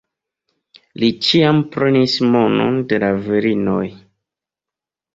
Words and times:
Li 1.03 1.09
ĉiam 1.27 1.61
prenis 1.77 2.17
monon 2.31 2.83
de 2.89 3.03
la 3.07 3.13
virinoj. 3.31 3.87